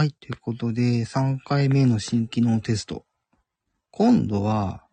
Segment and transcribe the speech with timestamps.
[0.00, 3.04] はい、ということで、3回目の新機能テスト。
[3.90, 4.86] 今度は、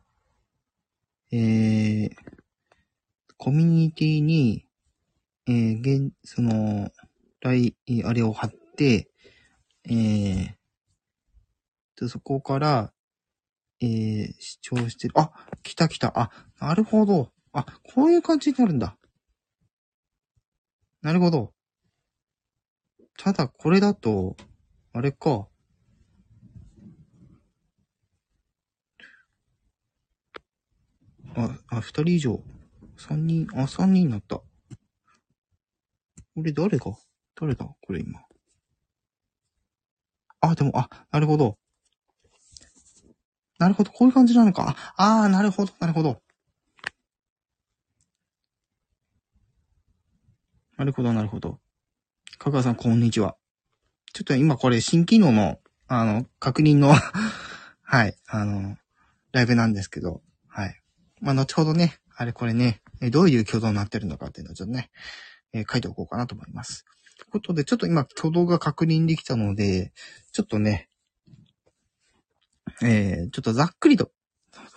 [1.32, 2.12] えー、
[3.38, 4.66] コミュニティに、
[5.48, 6.92] えー、現、その、
[7.40, 7.74] 来、
[8.04, 9.10] あれを貼って、
[9.86, 10.50] えー、
[12.02, 12.92] でそこから、
[13.80, 15.14] えー、視聴してる。
[15.18, 15.32] あ、
[15.64, 16.12] 来た来た。
[16.20, 17.32] あ、なるほど。
[17.54, 17.66] あ、
[17.96, 18.98] こういう感じになるんだ。
[21.02, 21.54] なるほど。
[23.18, 24.36] ただ、これだと、
[24.94, 25.48] あれか。
[31.36, 32.44] あ、あ、二人以上。
[32.98, 34.38] 三人、あ、三人になった。
[34.38, 34.46] こ
[36.38, 36.92] れ誰が
[37.40, 37.66] 誰だ？
[37.66, 38.22] これ今。
[40.40, 41.58] あ、でも、あ、なるほど。
[43.60, 44.76] なるほど、こういう感じなのか。
[44.96, 46.22] あ、あーなるほど、なるほど。
[50.78, 51.60] なるほど、なるほど。
[52.38, 53.36] かかさん、こんにちは。
[54.18, 56.92] ちょっと今これ新機能の、あの、確認の、
[57.84, 58.76] はい、あの、
[59.32, 60.82] ライブなんですけど、はい。
[61.22, 64.90] まあ、後ほどね、あれこれね、どういう挙動になってるのかっていうのをちょっとね、
[65.54, 66.84] えー書いておこうかなと思います。
[67.20, 69.94] ということで、ちょっと今挙動が確認できたので、
[70.32, 70.90] ちょっとね、
[72.82, 74.12] えー、ちょっとざっくりと、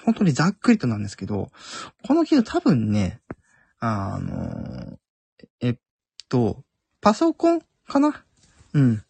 [0.05, 1.50] 本当にざっくりとなんですけど、
[2.06, 3.22] この機能多分ね、
[3.78, 4.98] あの、
[5.61, 5.78] えっ
[6.28, 6.62] と、
[7.00, 8.22] パソコンかな？
[8.75, 9.03] うん。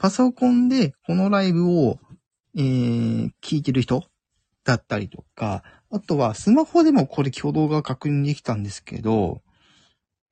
[0.00, 1.98] パソコンでこのライブを、
[2.56, 4.02] えー、聞いてる人
[4.64, 9.42] だったりとか、あとはスマホでもこれ挙動が確認できたんですけど、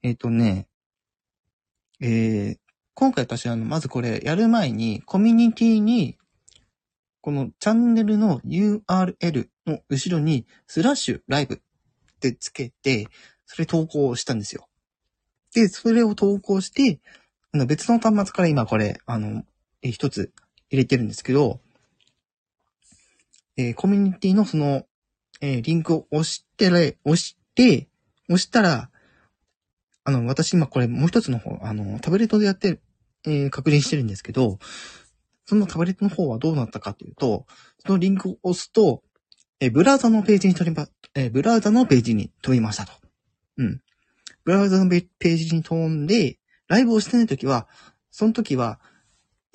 [0.02, 0.68] えっ、とね、
[2.00, 2.58] えー、
[2.94, 6.16] 今回私あの、まずこれやる前にコミュニティに、
[7.20, 11.58] このチャンネルの URL の後ろにスラッシュライブっ
[12.20, 13.08] てつけて、
[13.44, 14.66] それ投稿したんですよ。
[15.52, 17.00] で、それを投稿して、
[17.66, 19.42] 別の端末から今これ、あの、
[19.82, 20.32] えー一つ
[20.70, 21.60] 入れてるんですけど、
[23.56, 24.84] えーコミュニティのその、
[25.40, 27.88] えーリンクを押して、押して、
[28.28, 28.90] 押したら、
[30.04, 32.80] あの、私今これもう一つの方、あの、タブレットでやって、
[33.26, 34.58] えー確認してるんですけど、
[35.46, 37.46] そのタブレットの方はどうなったかというと、
[37.78, 39.02] そのリンクを押すと、
[39.60, 42.92] えブラウザのページに飛びま、えブラウザのページに飛びましたと。
[43.56, 43.80] うん。
[44.44, 46.38] ブラウザのページに飛んで、
[46.68, 47.66] ライブをしてないときは、
[48.10, 48.78] その時は、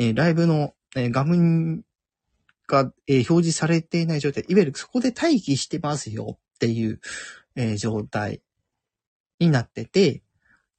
[0.10, 1.84] えライブの、え画面
[2.68, 7.00] が、え表示されていない状態、いわゆるそこで待機してますよっていう、
[7.56, 8.42] え状態
[9.40, 10.24] になってて、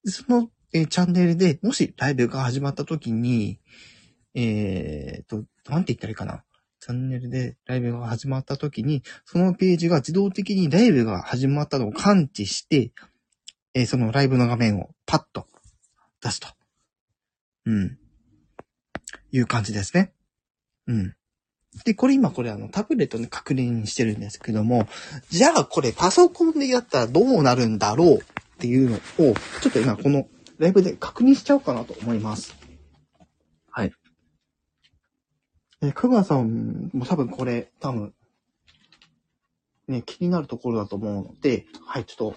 [0.05, 3.61] その、えチャンネルでもしライブが始まった時に、
[4.35, 6.45] えーと、なんて言ったらいいかな。
[6.81, 12.93] チャンネルでライブが始まった時に、そのページが自動的にライブが始まったのを感知して、
[13.73, 15.47] えーそのライブの画面をパッと
[16.21, 16.49] 出すと。
[17.67, 17.99] うん。
[19.37, 20.13] いう感じですね。
[20.87, 21.15] うん。
[21.85, 24.87] で、これ今これあのタブレットで確認してるんですけども、
[25.29, 28.19] じゃあこれパソコンでやったらどうなるんだろうっ
[28.59, 30.29] ていうのを、ちょっと今この
[30.59, 32.55] ライブで確認しちゃおうかなと思います。
[33.71, 33.93] はい。
[35.83, 38.15] えー、香川さんも多分これ、多分、
[39.89, 42.37] ね、気になるところだと思うので、はい、ちょっと、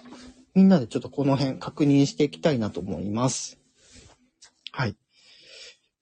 [0.54, 3.60] みんなでちょっとこの辺確認していきたいなと思います。
[4.72, 4.96] はい。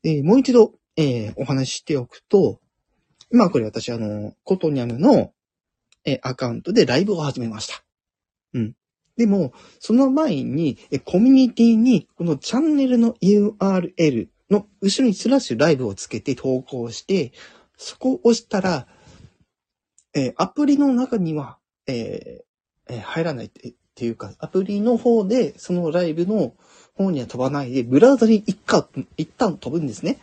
[0.02, 2.60] えーもう一度、えーお話ししておくと、
[3.32, 5.32] 今これ私あの、コトニャムの、
[6.04, 7.82] えーアカウントでライブを始めました。
[8.54, 8.74] うん。
[9.16, 17.32] でも、その前に、えーコミュニティに、このチャンネルの URL の後ろにスラッシュライブをつけて投稿して、
[17.76, 18.86] そこを押したら、
[20.14, 26.52] えーアプリの中には、えーえー入らないってっていうか、アプリの方で、そのライブの
[26.96, 28.84] 方には飛ばないで、ブラウザに一回、
[29.16, 30.18] 一旦飛ぶんですね。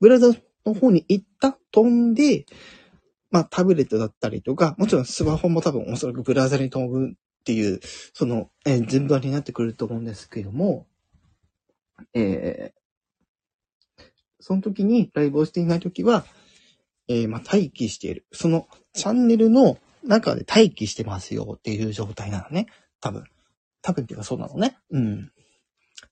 [0.00, 0.28] ブラウザ
[0.66, 2.46] の方に一旦飛んで、
[3.30, 7.12] まあタブレットだったりとか、もちろんスマホも多分おそらくブラウザに飛ぶっ
[7.44, 7.80] ていう、
[8.12, 10.86] その、えー順番になってくると思うんですけども、
[12.14, 12.80] えー
[14.42, 16.24] その時にライブをしていない時は、
[17.08, 18.26] えーまあ待機している。
[18.32, 22.66] そのチャンネルの中で待機してますよっていう状態なのね。
[23.00, 23.24] 多分。
[23.82, 24.78] 多分っていうかそうなのね。
[24.90, 25.32] うん。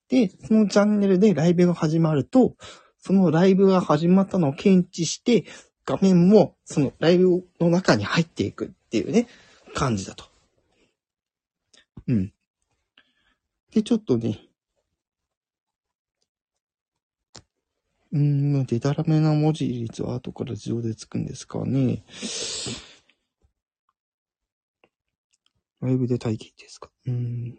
[0.09, 2.55] で、そのチャンネルでライブが始まると、
[3.01, 5.45] そのライブが始まったのを検知して、
[5.85, 9.29] 画面もそのライブの中に入っていくっていうね、
[9.75, 10.25] 感じだと。
[12.07, 12.33] うん。
[13.73, 14.41] で、ちょっとね、
[18.11, 22.03] うーん、でたらめな文字率は後から自動でつくんですかね。
[25.81, 26.91] ライブで待機ですか？
[27.07, 27.59] うん。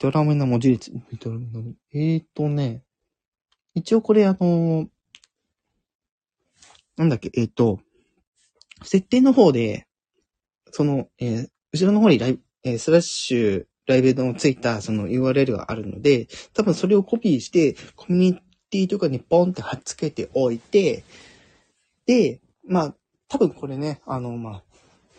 [0.00, 0.90] でたらめな文字列。
[0.92, 1.60] でたらめな
[1.92, 2.82] えーとね、
[3.74, 4.88] 一応これあの、
[6.96, 7.80] なんだっけ、えっ、と、
[8.82, 9.86] 設定の方で、
[10.72, 21.04] その、えー後ろの方にライブ、えスラッシュ、ライブのついたその URL があるので、多分それをコピーして、コミュニティとかにポンって貼っつけておいて、
[22.06, 22.94] で、まあ、
[23.28, 24.62] 多分これね、あの、まあ、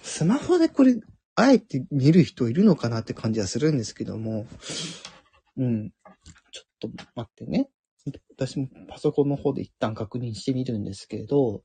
[0.04, 0.96] スマホでこれ、
[1.42, 4.46] あえて見る人いるのかなって感じはするんですけども、
[5.58, 5.92] うん。
[6.52, 7.70] ちょっと待ってね。
[8.36, 11.64] 私もパソコンの方で一旦確認してみるんですけど、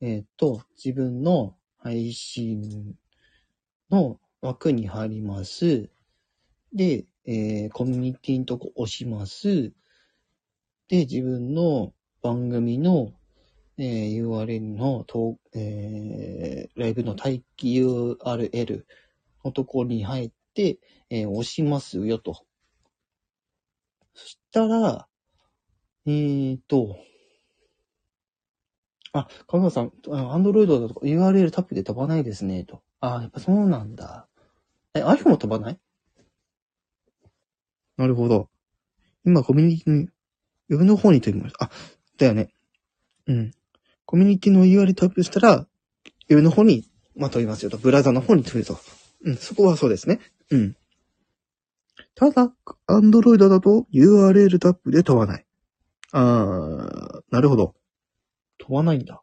[0.00, 2.94] えっ、と、自分の配信
[3.90, 5.90] の枠に入ります。
[6.72, 9.72] で、えーコミュニティのとこ押します。
[10.88, 13.12] で、自分の番組の、
[13.80, 15.06] えー URL の、
[15.54, 18.84] えーライブの待機 URL
[19.44, 20.78] のところに入って、
[21.08, 22.44] えー押しますよと。
[24.14, 25.08] そしたら、
[26.06, 26.98] えーと、
[29.12, 32.82] あ、かがさん、アンドロイドだと URL タップで飛ばないですね、と。
[33.00, 34.28] あ、やっぱそうなんだ。
[34.94, 35.80] え、iPhone も飛ばない？
[37.96, 38.50] なるほど。
[39.24, 40.08] 今、コミュニティの、
[40.68, 41.64] 上の方に飛びました。
[41.64, 41.70] あ、
[42.18, 42.52] だよね。
[43.26, 43.52] うん。
[44.10, 45.68] コミュニティの URL タップしたら、
[46.28, 47.78] 上の方に、まあ、飛びますよと。
[47.78, 48.76] ブラウザの方に飛ぶと。
[49.24, 50.18] うん、そこはそうですね。
[50.50, 50.76] うん。
[52.16, 52.52] ただ、
[52.88, 55.46] Android だと URL タップで飛ばない。
[56.10, 57.76] あー、なるほど。
[58.58, 59.22] 飛ばないんだ。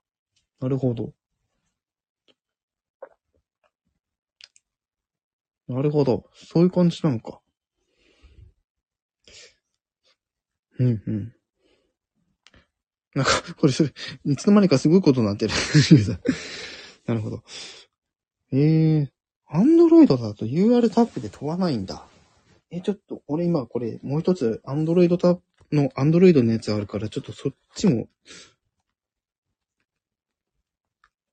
[0.62, 1.12] なるほど。
[5.68, 6.30] なるほど。
[6.34, 7.42] そういう感じなのか。
[10.80, 11.37] うんうん。
[13.18, 13.92] なんか、これそれ、
[14.26, 15.54] いつの間にかすごいことになってる。
[17.08, 17.44] なるほど。
[18.52, 19.10] ええー、
[19.48, 22.06] アンドロイドだと UR タップで飛ばないんだ。
[22.70, 28.08] え、ちょっと、俺今これ、もう一つ、アンドロイドタップの、アンドロイドのやつあるから、ちょっとそっちも、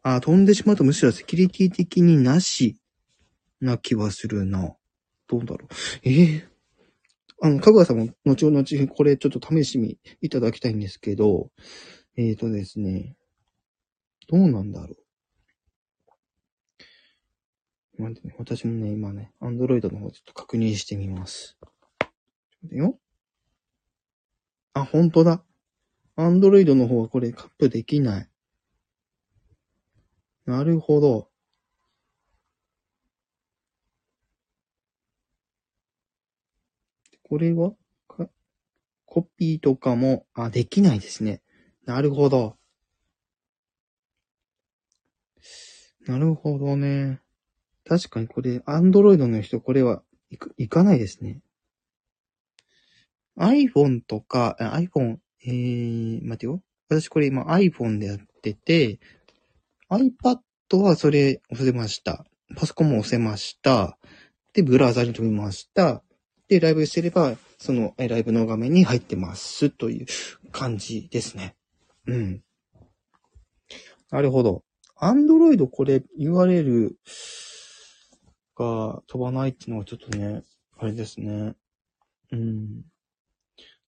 [0.02, 2.78] あ、飛んでしまうとむしろセキュリティ的になし
[3.60, 4.74] な気はするな。
[5.28, 5.68] どうだろう。
[6.02, 6.53] ええ
[7.42, 11.50] あの、かぐわさんも後々これちょっと試してみいただきたいんですけど、
[12.16, 13.16] えーとですね、
[14.28, 14.94] どうなんだろ
[17.98, 18.02] う。
[18.02, 21.56] 待ってね、私もね、今ね、アンドロイドの方ちょっと確認してみます。
[22.62, 22.98] 待ってよ。
[24.72, 25.44] あ、本当だ。
[26.16, 28.28] アンドロイドの方はこれカップできない。
[30.46, 31.28] なるほど。
[37.34, 37.72] これは
[39.06, 41.42] コピーとかも、あ、できないですね。
[41.84, 42.56] なるほど。
[46.06, 47.20] なるほどね。
[47.84, 51.40] 確かにこれ、アンドロイドの人、これはいく、いかないですね。
[53.36, 56.62] iPhone とか、iPhone、えー、待てよ。
[56.88, 59.00] 私これ今 iPhone でやってて、
[59.90, 60.38] iPad
[60.76, 62.24] はそれ押せました。
[62.54, 63.98] パソコンも押せました。
[64.52, 66.04] で、ブラウザに飛びました。
[66.48, 70.06] で、ライブしてれば、その、ライブの画面に入ってますという
[70.52, 71.56] 感じですね。
[72.06, 72.42] うん。
[74.10, 74.62] なるほど。
[75.00, 76.92] Android これ URL
[78.56, 80.42] が飛ばないっていうのはちょっとね、
[80.78, 81.54] あれですね。
[82.30, 82.84] うん。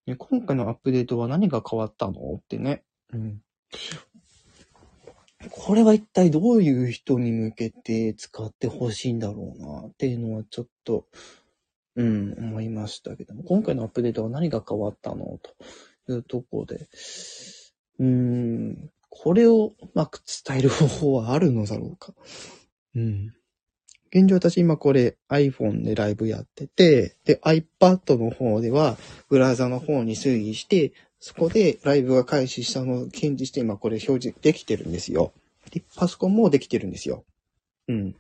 [0.06, 2.85] ね、今回のアップデートは何が変わったのってね。
[3.12, 3.40] うん。
[5.50, 11.07] これは一体どういう人に向けて使ってほしいんだろうなっていうのはちょっと、
[11.97, 15.41] うん、思いましたけども、今回のアップデートは何が変わったの
[16.07, 16.88] というとこで、
[17.99, 22.12] うーん、これをうまく伝える方法はあるのだろうか。
[22.95, 23.33] うん。
[24.11, 28.97] 現状私今これ iPhone でライブやってて、で iPad の方では
[29.29, 35.33] ブラウザの方に推移して、そこでライブが開始したのを検知して今これ表示できてるんですよ。
[35.71, 37.25] でパソコンもできてるんですよ。
[37.88, 38.12] うん。
[38.12, 38.19] だ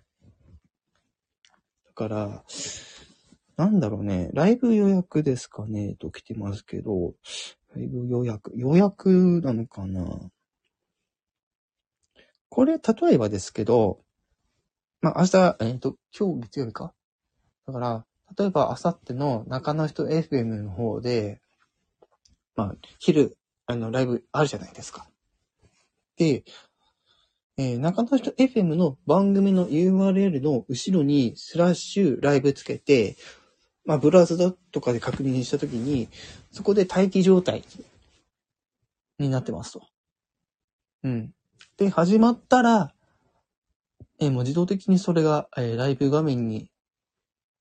[1.94, 2.44] から、
[3.56, 7.14] なんだろうね、ライブ予約ですかね、と来てますけど、
[7.74, 10.30] ライブ予約、予約なのかな。
[12.50, 14.00] これ、例えばですけど、
[15.00, 16.94] まあ、明日、えっ、と、今日月曜日か。
[17.66, 18.06] だから、
[18.38, 21.40] 例えば、明後日の中の人 FM の方で、
[22.56, 23.36] まあ、昼、
[23.66, 25.08] あの、ライブあるじゃないですか。
[26.16, 26.44] で、
[27.58, 33.16] えー中の人 FM の番組の URL の後ろにスラッシュライブつけて、
[33.86, 36.08] まあ、ブラウザとかで確認したときに、
[36.50, 37.64] そこで待機状態
[39.18, 39.86] になってますと。
[41.04, 41.32] うん。
[41.76, 42.92] で、始まったら、
[44.18, 46.68] えーもう自動的にそれが、えーライブ画面に、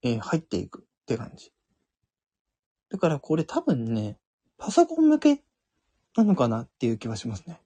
[0.02, 1.52] えー入っていくって感じ。
[2.90, 4.18] だからこれ多分ね、
[4.58, 5.44] パソコン向け
[6.16, 7.60] なのかなっていう気はしますね。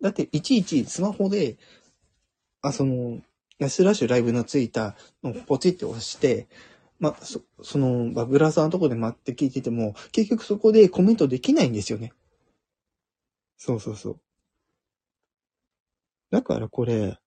[0.00, 1.56] だって、いちいちスマホで、
[2.62, 3.20] あ、その、
[3.68, 6.48] スラッシュライブのついたのをポチって押して、
[7.02, 12.12] まあ、そ、その、まあブラウザーのとこで待って聞いてても、結局そこでコメントできないんですよね。
[13.56, 14.20] そうそうそう。
[16.30, 17.18] だからこれ、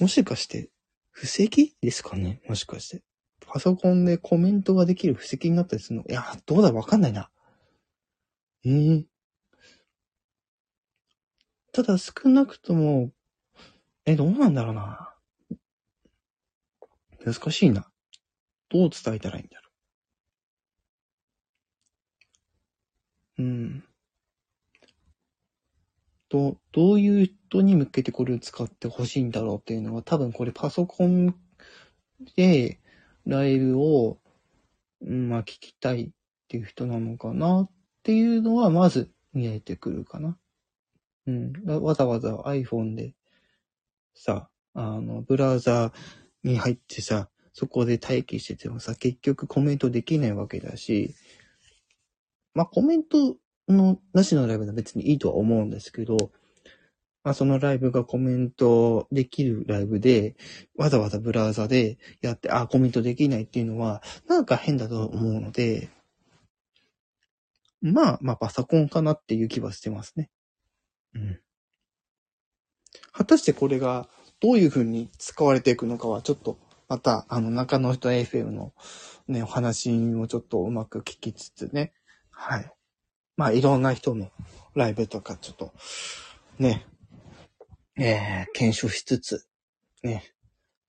[0.00, 0.70] もしかして、
[1.10, 2.40] 布石ですかね？
[2.48, 3.02] もしかして。
[3.46, 6.06] パソコンでコメントができる布石になったりするの？
[6.08, 7.28] いや、どうだわかんないな。
[8.64, 9.04] ええ
[11.74, 13.10] ただ少なくとも、
[14.06, 15.11] え、どうなんだろうな。
[17.24, 17.86] 難しいな。
[18.68, 19.68] どう伝えたらいいんだろ
[23.38, 23.42] う。
[23.42, 23.84] うん。
[26.28, 31.34] ど、どういう人に向けてこれを使ってほしいんだろうっていうのは、多分これパソコン
[32.36, 32.80] で
[33.26, 34.18] ライブを、
[35.02, 36.10] うんまあ聞きたいっ
[36.48, 37.70] ていう人なのかなっ
[38.02, 40.38] ていうのは、まず見えてくるかな。
[41.26, 41.52] うん。
[41.82, 43.14] わざわざ iPhone で
[44.14, 45.92] さ、あの、ブラウザー
[46.44, 51.14] に入ってさ、そこで待機しててもさ、結局コメントできないわけだし、
[52.54, 53.36] まあ、コメント
[53.68, 56.16] のなしのライブは別にいいとは思うんですけど、
[57.24, 60.34] まあ、そのライブがコメントできるライブで、
[60.76, 65.88] わざわざブラウザでやって、あ、コメントできないっていうのは、なんか変だと思うので、
[67.80, 70.30] まあ、まあ、パソコンかなっていう気はしてますね。
[71.14, 71.40] うん。
[73.12, 74.08] 果たしてこれが
[74.42, 76.58] どういう風に使われていくのかは、ちょっと、
[76.88, 78.72] また、あの、中の人 FM の
[79.28, 81.92] ね、お話をちょっとうまく聞きつつね、
[82.30, 82.72] はい。
[83.36, 84.30] まあ、いろんな人の
[84.74, 85.72] ライブとか、ちょっと、
[86.58, 86.84] ね、
[87.96, 89.46] えー、検証しつつ、
[90.02, 90.24] ね、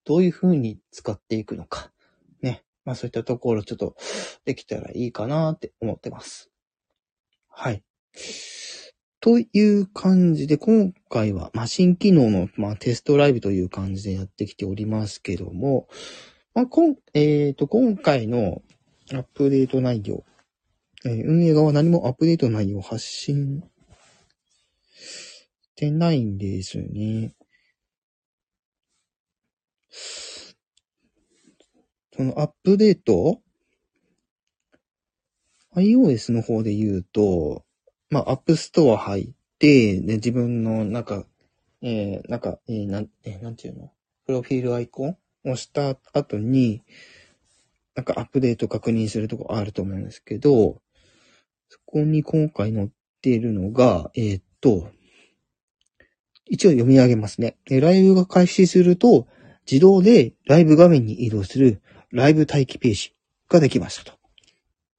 [0.04, 1.92] どういう風に使っていくのか、
[2.42, 3.96] ね、まあそういったところちょっと
[4.46, 6.50] できたらいいかなって思ってます。
[7.50, 7.84] はい。
[9.24, 9.46] とい
[9.80, 15.88] う感じで、今回は、まあ、新機能の、まあ、テストライブという感じでやってきておりますけども、
[16.54, 18.62] まあ、こん、えっ、と、今回の
[19.14, 20.26] アップデート内容、
[21.06, 23.64] えー運営側は何もアップデート内容を発信
[25.62, 27.34] してないんですね。
[32.12, 33.40] そのアップデート
[35.78, 37.64] ？iOS の方で言うと、
[38.14, 39.26] まあ、 App Store 入っ
[39.58, 41.26] て、で、自分の中、
[41.82, 43.92] えー、なんか、えー、なん、えーなんていうの？
[44.26, 45.18] プロフィールアイコン？
[45.46, 46.84] をした後に、
[47.96, 50.82] なんかアップデート確認するとこあると思うんですけど、
[51.68, 52.90] そこに今回載っ
[53.22, 54.90] ているのが、えーっと、
[56.46, 57.58] 一応読み上げますね。
[57.70, 59.28] えーライブが開始すると、
[59.70, 63.14] 自動でライブ画面に移動するライブ待機ページ
[63.50, 64.18] ができましたと。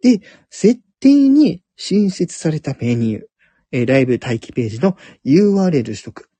[0.03, 3.23] で、設定に新設されたメニュー、
[3.73, 6.31] えライブ待機ページの URL 取得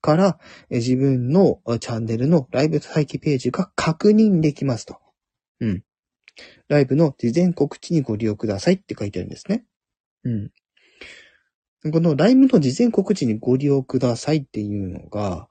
[0.00, 0.38] から、
[0.70, 4.98] え自分のチャンネルのライブ待機ページが確認できますと。
[5.60, 5.84] うん。
[6.68, 9.64] ライブの事前告知にご利用くださいって書いてあるんですね。
[10.24, 10.50] うん。
[11.90, 15.48] このライブの事前告知にご利用くださいっていうのが、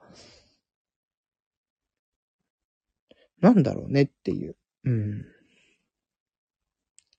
[3.41, 4.55] なんだろうねっていう。
[4.85, 5.25] うん。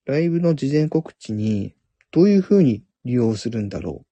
[0.05, 1.75] ライブの事前告知に
[2.13, 4.07] どういう風に利用するんだろう。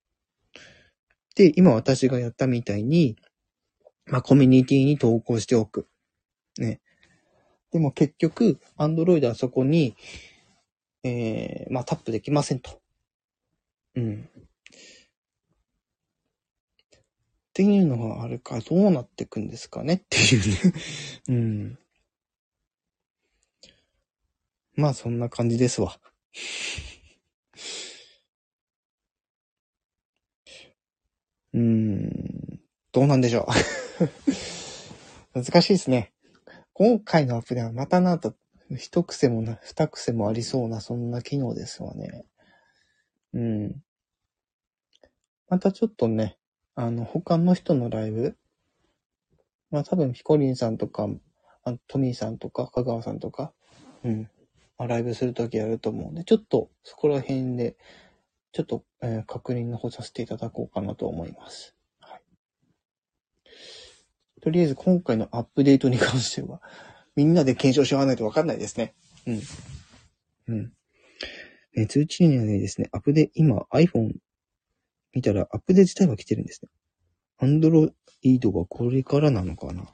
[1.36, 3.16] で、今私がやったみたいに、
[4.06, 5.86] まあ、コミュニティに投稿しておく。
[6.58, 6.80] ね。
[7.70, 9.94] でも結局、Android はそこに、
[11.04, 12.80] えー、まあ、タップできませんと。
[13.94, 14.28] うん。
[17.50, 20.74] っていうのがあるか、どうなってくんですかねっていうね。
[21.28, 21.78] うん。
[24.74, 26.00] まあ、そんな感じですわ。
[31.54, 32.60] うーん。
[32.92, 33.46] どうなんでしょ
[35.34, 35.34] う。
[35.42, 36.12] 難しいですね。
[36.72, 38.34] 今回のアップではまたなんと、
[38.76, 42.24] 一癖もな、二癖もありそうな、そんな機能ですわね。
[43.32, 43.82] うん。
[45.48, 46.38] またちょっとね、
[46.74, 48.36] あの、他の人のライブ、
[49.70, 51.08] まあ多分、ヒコリンさんとか、
[51.64, 53.52] あトミーさんとか、香川さんとか、
[54.04, 54.30] うん。
[54.78, 57.76] まあ、ライブするときやると思うんで、ちょっとそこら辺で、
[58.52, 61.74] ちょっと、えー確認の方させていただこうかなと思います。
[62.00, 62.20] はい。
[64.40, 66.60] とりあえず今回のアップデートに関しては、
[67.14, 68.94] みんなで検証し合わないとわかんないですね。
[69.26, 69.40] うん。
[70.48, 70.72] うん。
[71.76, 74.14] えー通知にはねですね、アップデ、今 iPhone
[75.12, 76.70] 見たらアップデート自体は来てるんですね。
[77.40, 77.92] Android
[78.52, 79.84] がこれからなのかな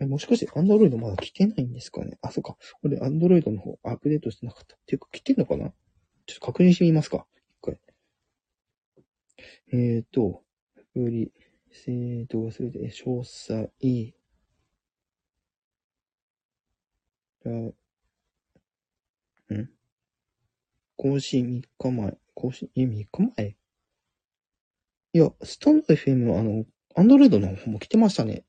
[0.00, 2.18] えもしかして Android まだ来てないんですかね？
[2.22, 2.56] あ、そっか。
[2.80, 4.76] これ Android の方アップデートしてなかった。
[4.76, 5.72] っていうか来てんのかな？
[6.32, 7.26] ちょっと確認してみますか。
[7.60, 7.78] 一回。
[9.72, 10.42] えーと、
[10.94, 11.30] より、
[11.70, 13.70] 生徒がすべて詳細、
[17.44, 17.74] ら、ん？
[20.96, 22.18] 更新3日前。
[22.34, 23.56] 更新、え、3日前？
[25.14, 28.44] いや、スタンド FM のあの、アンドロイドの方も来てましたね。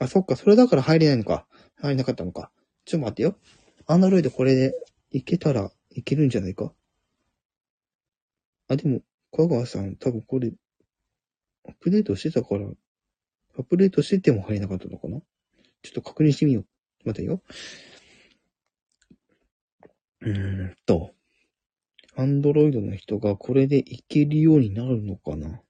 [0.00, 1.46] あ、そっか、それだから入れないのか。
[1.76, 2.50] 入れなかったのか。
[2.84, 3.36] ちょっと待ってよ。
[3.86, 4.74] アンドロイドこれで
[5.16, 6.72] いけたらいけるんじゃないか？
[8.66, 9.00] あ、でも、
[9.32, 10.52] 香川さん、多分これ、
[11.68, 15.20] アップデートしてたから、アップデートしてても入れなかったのかな？
[15.82, 16.66] ちょっと確認してみよう。
[17.06, 17.42] 待てよ。
[20.22, 21.12] うーんと、
[22.16, 25.60] アンドロイドの人がこれでいけるようになるのかな？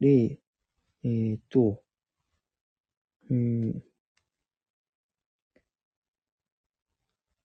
[0.00, 0.38] で、
[1.04, 1.80] えーと、
[3.30, 3.82] うん。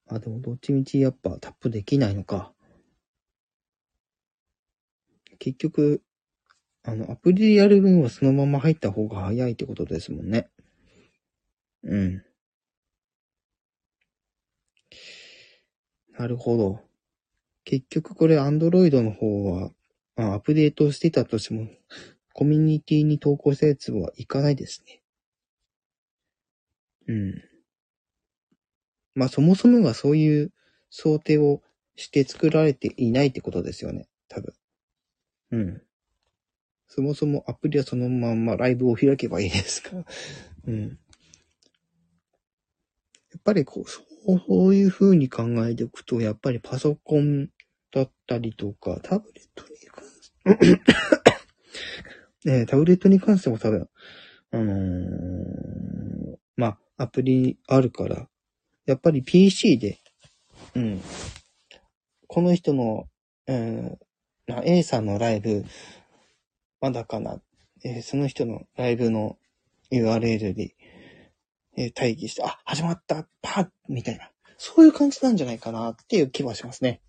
[0.10, 2.52] あ、でもどっちみちやっぱタップできないのか。
[5.40, 6.04] 結局、
[6.84, 10.50] あの、アプリでやる分はそのまま入った方が早いってことですもんね。
[11.84, 12.24] うん。
[16.18, 16.82] なるほど。
[17.66, 19.72] 結局これ Android の方は、
[20.16, 21.70] まあ、アップデートしてたとしても、
[22.34, 25.02] コミュニティに投稿したやつはいかないですね。
[27.08, 27.49] うん。
[29.20, 30.54] まあそもそもがそういう
[30.90, 31.62] 想定を
[31.98, 34.08] して作られていないってことですよね。
[34.30, 34.54] 多分。
[35.52, 35.82] うん。
[36.88, 40.06] そもそもアプリはそのまんまライブを開けばいいですか？
[40.66, 40.98] うん。
[43.32, 47.50] やっぱりこう、そういう風に考えておくと、やっぱりパソコン
[47.92, 50.32] だったりとか、タブレットに関し
[52.46, 53.90] て、ねタブレットに関しても多分、
[54.52, 58.29] あのー、まあ、アプリあるから、
[58.90, 60.00] やっぱり PC で、
[60.74, 61.02] うん、
[62.26, 63.08] この人の、
[63.46, 65.64] えー、A さんのライブ、
[66.82, 67.40] まだかな。
[67.84, 69.38] えー、その人のライブの
[69.92, 70.76] URL で、
[71.78, 74.32] えー、待機して、あ、始まった、パッみたいな。
[74.58, 77.00] そういう感じなんじゃないかなっていう気はしますね。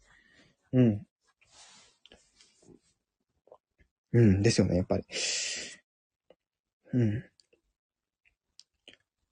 [0.74, 1.06] うん。
[4.12, 5.04] うん、ですよね、やっぱり。
[6.92, 7.24] うん。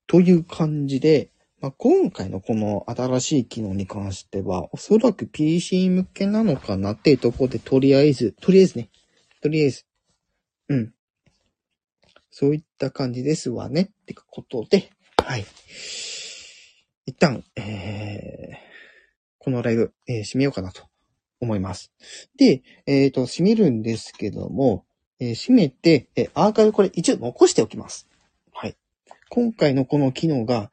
[0.06, 8.90] という感じで、まあ、今回のこの新しい機能に関しては、おそらく PC 向けなのかなっていうところで、とりあえず、とりあえずね、
[9.42, 9.84] とりあえず、
[10.68, 10.94] うん。
[12.30, 13.82] そういった感じですわね。
[13.82, 15.44] ってことで、はい。
[17.06, 18.56] 一旦、えー、
[19.38, 20.84] このライブ、えー、締めようかなと
[21.40, 21.92] 思います。
[22.36, 24.84] で、えっ、ー、と、締めるんですけども、
[25.18, 28.08] えー、締めて、えー、アーカイブこれ一応残しておきます。
[28.52, 28.76] はい。
[29.28, 30.70] 今回のこの機能が、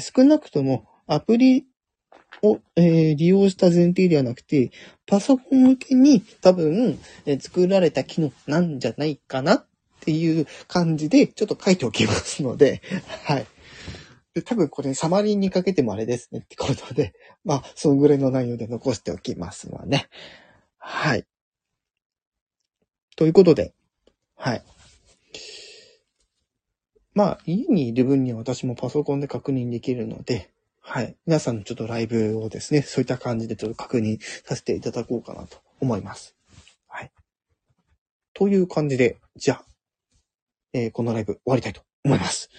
[0.00, 1.66] 少なくともアプリ
[2.42, 4.70] を、え、利用した前提ではなくて、
[5.06, 9.66] パソコン向けに多分、え、作られた機能なんじゃないかなっ
[10.00, 12.82] ていう感じで、ちょっと書いておきますので、
[13.24, 13.46] はい。
[14.34, 20.08] で、多分これサマリーにかけてもあれですねってことで、 まあ、そのぐらいの内容で残しておきますわね。
[20.78, 21.24] はい。
[23.16, 23.74] ということで、
[24.34, 24.64] はい。
[27.14, 30.50] まあ、家にいる分には私もパソコンで確認できるので、
[30.80, 31.16] はい。
[31.26, 36.36] 皆さんのちょっとライブをですね、そういった感じでちょっと確認させていただこうかなと思います。
[36.88, 37.10] はい。
[38.34, 39.64] という感じで、じゃあ、
[40.72, 42.50] えー、このライブ終わりたいと思います。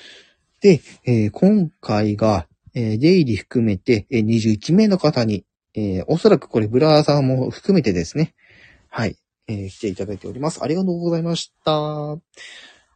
[0.61, 8.33] で、えー、今回が、えー、出入り含めて、えー、21名の方に、え、おそらくこれブラザーも含めてですね、
[8.89, 10.63] はい、え、来ていただいております。
[10.63, 12.17] ありがとうございました。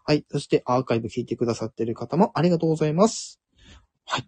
[0.09, 0.25] はい。
[0.31, 3.39] そしてアーカイブ聞いてくださっている方もありがとうございます。
[4.07, 4.25] はい。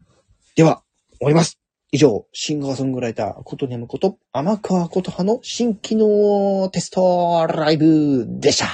[0.56, 0.84] では、
[1.18, 1.60] 終わります。
[1.92, 8.68] 以上、シンガーソングライター、ことねむこと、天川ことはの新機能テストライブでした。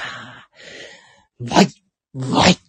[1.40, 1.68] バイ
[2.12, 2.67] バイ